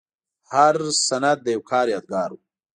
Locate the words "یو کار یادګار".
1.55-2.29